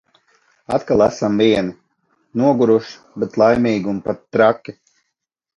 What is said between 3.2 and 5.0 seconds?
bet laimīgi un pat traki!